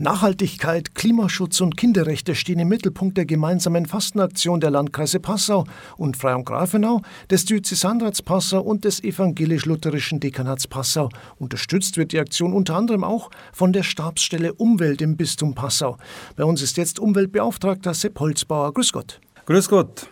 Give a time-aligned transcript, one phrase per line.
[0.00, 5.66] Nachhaltigkeit, Klimaschutz und Kinderrechte stehen im Mittelpunkt der gemeinsamen Fastenaktion der Landkreise Passau
[5.98, 11.10] und Freyung Grafenau, des Diözesanrats Passau und des evangelisch-lutherischen Dekanats Passau.
[11.36, 15.98] Unterstützt wird die Aktion unter anderem auch von der Stabsstelle Umwelt im Bistum Passau.
[16.34, 18.72] Bei uns ist jetzt Umweltbeauftragter Sepp Holzbauer.
[18.72, 19.20] Grüß Gott.
[19.44, 20.08] Grüß Gott.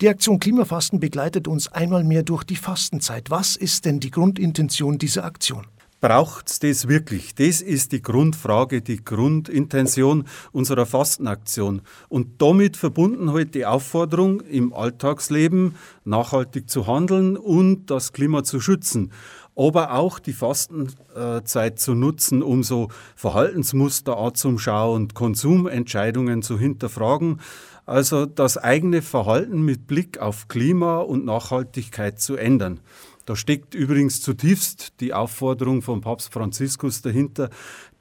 [0.00, 3.30] Die Aktion Klimafasten begleitet uns einmal mehr durch die Fastenzeit.
[3.30, 5.66] Was ist denn die Grundintention dieser Aktion?
[6.06, 7.34] Braucht es das wirklich?
[7.34, 11.82] Das ist die Grundfrage, die Grundintention unserer Fastenaktion.
[12.08, 15.74] Und damit verbunden halt die Aufforderung, im Alltagsleben
[16.04, 19.10] nachhaltig zu handeln und das Klima zu schützen.
[19.56, 22.86] Aber auch die Fastenzeit zu nutzen, um so
[23.16, 27.40] Verhaltensmuster anzuschauen und Konsumentscheidungen zu hinterfragen.
[27.84, 32.78] Also das eigene Verhalten mit Blick auf Klima und Nachhaltigkeit zu ändern.
[33.26, 37.50] Da steckt übrigens zutiefst die Aufforderung von Papst Franziskus dahinter,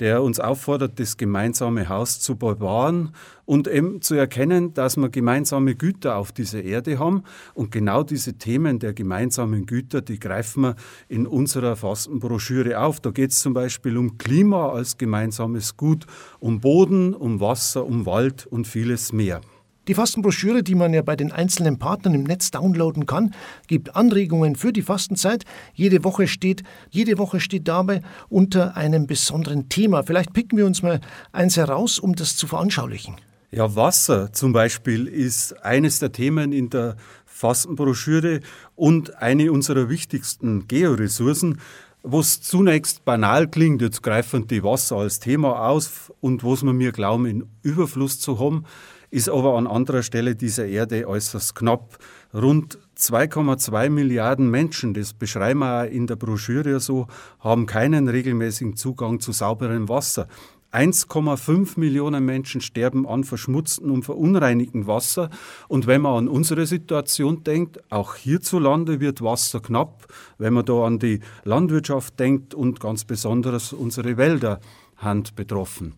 [0.00, 5.76] der uns auffordert, das gemeinsame Haus zu bewahren und eben zu erkennen, dass wir gemeinsame
[5.76, 7.22] Güter auf dieser Erde haben.
[7.54, 10.76] Und genau diese Themen der gemeinsamen Güter, die greifen wir
[11.08, 12.98] in unserer Fastenbroschüre auf.
[12.98, 16.04] Da geht es zum Beispiel um Klima als gemeinsames Gut,
[16.40, 19.40] um Boden, um Wasser, um Wald und vieles mehr.
[19.88, 23.34] Die Fastenbroschüre, die man ja bei den einzelnen Partnern im Netz downloaden kann,
[23.66, 25.44] gibt Anregungen für die Fastenzeit.
[25.74, 30.04] Jede Woche steht, jede Woche steht dabei unter einem besonderen Thema.
[30.04, 31.00] Vielleicht picken wir uns mal
[31.32, 33.16] eins heraus, um das zu veranschaulichen.
[33.50, 36.96] Ja, Wasser zum Beispiel ist eines der Themen in der
[37.26, 38.38] Fastenbroschüre
[38.76, 41.60] und eine unserer wichtigsten Georessourcen.
[42.04, 46.92] Was zunächst banal klingt, jetzt greifen die Wasser als Thema aus und was wir mir
[46.92, 48.64] glauben, in Überfluss zu haben,
[49.12, 51.98] ist aber an anderer Stelle dieser Erde äußerst knapp.
[52.32, 58.74] Rund 2,2 Milliarden Menschen, das beschreiben wir auch in der Broschüre so, haben keinen regelmäßigen
[58.74, 60.28] Zugang zu sauberem Wasser.
[60.72, 65.28] 1,5 Millionen Menschen sterben an verschmutztem und verunreinigtem Wasser.
[65.68, 70.06] Und wenn man an unsere Situation denkt, auch hierzulande wird Wasser knapp.
[70.38, 74.60] Wenn man da an die Landwirtschaft denkt und ganz besonders unsere Wälder
[74.96, 75.96] hand betroffen.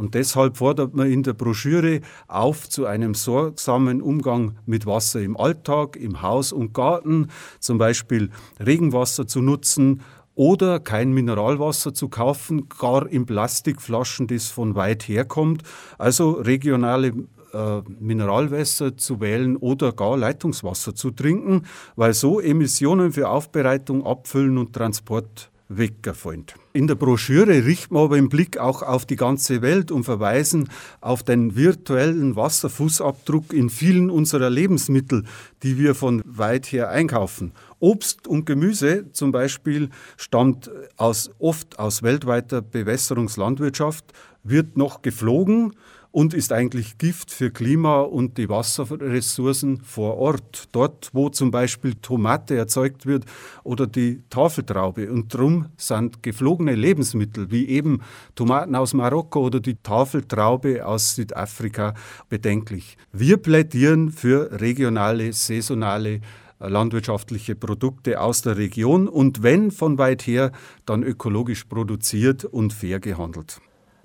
[0.00, 5.36] Und deshalb fordert man in der Broschüre auf zu einem sorgsamen Umgang mit Wasser im
[5.36, 7.26] Alltag, im Haus und Garten,
[7.58, 10.00] zum Beispiel Regenwasser zu nutzen
[10.34, 15.64] oder kein Mineralwasser zu kaufen, gar in Plastikflaschen, das von weit herkommt.
[15.98, 17.08] Also regionale
[17.52, 24.56] äh, Mineralwässer zu wählen oder gar Leitungswasser zu trinken, weil so Emissionen für Aufbereitung, Abfüllen
[24.56, 26.46] und Transport wegfallen.
[26.72, 30.68] In der Broschüre richten wir aber den Blick auch auf die ganze Welt und verweisen
[31.00, 35.24] auf den virtuellen Wasserfußabdruck in vielen unserer Lebensmittel,
[35.62, 37.52] die wir von weit her einkaufen.
[37.78, 45.74] Obst und Gemüse zum Beispiel stammt aus, oft aus weltweiter Bewässerungslandwirtschaft, wird noch geflogen
[46.12, 50.68] und ist eigentlich Gift für Klima und die Wasserressourcen vor Ort.
[50.72, 53.24] Dort, wo zum Beispiel Tomate erzeugt wird
[53.62, 55.10] oder die Tafeltraube.
[55.10, 58.00] Und darum sind geflogene Lebensmittel wie eben
[58.34, 61.94] Tomaten aus Marokko oder die Tafeltraube aus Südafrika
[62.28, 62.96] bedenklich.
[63.12, 66.20] Wir plädieren für regionale, saisonale
[66.58, 70.52] landwirtschaftliche Produkte aus der Region und wenn von weit her,
[70.84, 73.60] dann ökologisch produziert und fair gehandelt.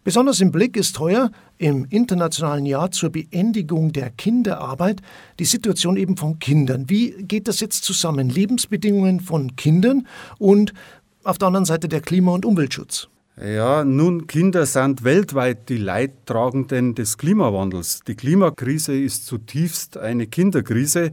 [0.06, 5.02] Besonders im Blick ist heuer im internationalen Jahr zur Beendigung der Kinderarbeit
[5.40, 6.88] die Situation eben von Kindern.
[6.92, 8.30] Wie geht das jetzt zusammen?
[8.30, 10.06] Lebensbedingungen von Kindern
[10.38, 10.74] und
[11.24, 13.08] auf der anderen Seite der Klima- und Umweltschutz.
[13.44, 18.02] Ja, nun, Kinder sind weltweit die Leidtragenden des Klimawandels.
[18.08, 21.10] Die Klimakrise ist zutiefst eine Kinderkrise,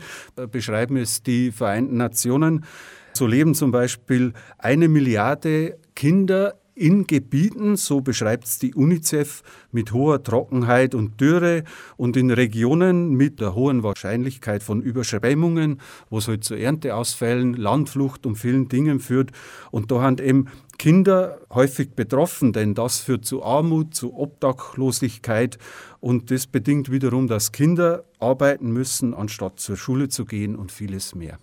[0.50, 2.66] beschreiben es die Vereinten Nationen.
[3.14, 9.92] So leben zum Beispiel eine Milliarde Kinder in Gebieten, so beschreibt es die UNICEF, mit
[9.92, 11.64] hoher Trockenheit und Dürre
[11.96, 18.24] und in Regionen mit der hohen Wahrscheinlichkeit von Überschwemmungen, wo es halt zu Ernteausfällen, Landflucht
[18.26, 19.32] und vielen Dingen führt.
[19.70, 20.46] Und da haben eben
[20.78, 25.58] Kinder häufig betroffen, denn das führt zu Armut, zu Obdachlosigkeit
[26.00, 31.14] und das bedingt wiederum, dass Kinder arbeiten müssen, anstatt zur Schule zu gehen und vieles
[31.14, 31.38] mehr.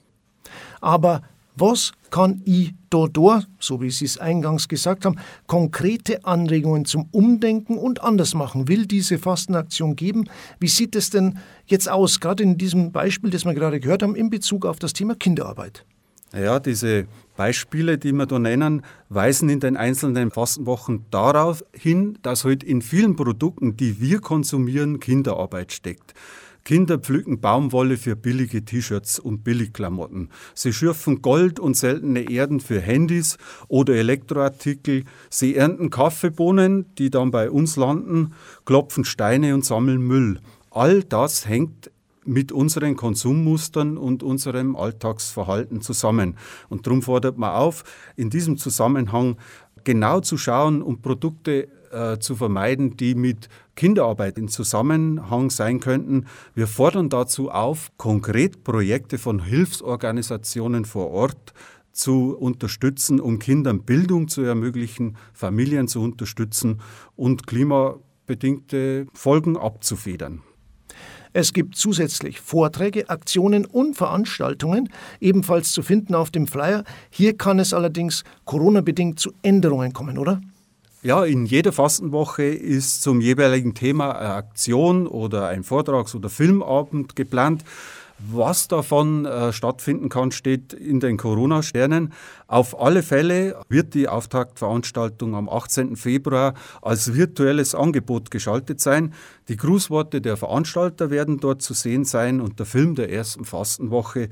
[0.82, 1.22] Aber
[1.60, 3.18] was kann ich dort,
[3.60, 5.18] so wie Sie es eingangs gesagt haben,
[5.48, 8.68] konkrete Anregungen zum Umdenken und anders machen?
[8.68, 10.30] Will diese Fastenaktion geben?
[10.60, 14.16] Wie sieht es denn jetzt aus, gerade in diesem Beispiel, das wir gerade gehört haben,
[14.16, 15.86] in Bezug auf das Thema Kinderarbeit?
[16.34, 22.44] Ja, diese Beispiele, die wir da nennen, weisen in den einzelnen Fastenwochen darauf hin, dass
[22.44, 26.14] heute halt in vielen Produkten, die wir konsumieren, Kinderarbeit steckt.
[26.64, 30.30] Kinder pflücken Baumwolle für billige T-Shirts und Billigklamotten.
[30.54, 35.06] Sie schürfen Gold und seltene Erden für Handys oder Elektroartikel.
[35.30, 38.34] Sie ernten Kaffeebohnen, die dann bei uns landen,
[38.66, 40.40] klopfen Steine und sammeln Müll.
[40.70, 41.92] All das hängt
[42.26, 46.38] mit unseren Konsummustern und unserem Alltagsverhalten zusammen.
[46.70, 47.84] Und darum fordert man auf,
[48.16, 49.38] in diesem Zusammenhang
[49.84, 56.26] genau zu schauen und Produkte äh, zu vermeiden, die mit Kinderarbeit in Zusammenhang sein könnten.
[56.56, 61.54] Wir fordern dazu auf, konkret Projekte von Hilfsorganisationen vor Ort
[61.92, 66.82] zu unterstützen, um Kindern Bildung zu ermöglichen, Familien zu unterstützen
[67.16, 70.42] und klimabedingte Folgen abzufedern.
[71.32, 74.90] Es gibt zusätzlich Vorträge, Aktionen und Veranstaltungen,
[75.20, 76.84] ebenfalls zu finden auf dem Flyer.
[77.12, 80.42] Hier kann es allerdings Corona-bedingt zu Änderungen kommen, oder?
[81.02, 87.16] Ja, in jeder Fastenwoche ist zum jeweiligen Thema eine Aktion oder ein Vortrags- oder Filmabend
[87.16, 87.64] geplant.
[88.18, 92.12] Was davon äh, stattfinden kann, steht in den Corona-Sternen.
[92.48, 95.96] Auf alle Fälle wird die Auftaktveranstaltung am 18.
[95.96, 99.14] Februar als virtuelles Angebot geschaltet sein.
[99.48, 104.28] Die Grußworte der Veranstalter werden dort zu sehen sein und der Film der ersten Fastenwoche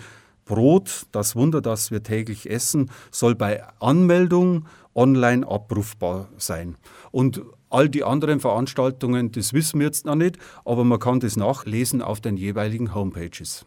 [0.47, 4.65] Brot, das Wunder, das wir täglich essen, soll bei Anmeldung
[4.97, 6.75] online abrufbar sein.
[7.11, 11.37] Und all die anderen Veranstaltungen, das wissen wir jetzt noch nicht, aber man kann das
[11.37, 13.65] nachlesen auf den jeweiligen Homepages.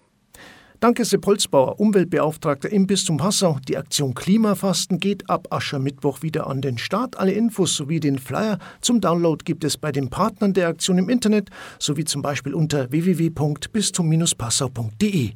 [0.80, 3.58] Danke Sepp Holzbauer, Umweltbeauftragter im Bistum Passau.
[3.68, 7.18] Die Aktion Klimafasten geht ab Aschermittwoch wieder an den Start.
[7.18, 11.10] Alle Infos sowie den Flyer zum Download gibt es bei den Partnern der Aktion im
[11.10, 15.32] Internet sowie zum Beispiel unter www.bistum-passau.de.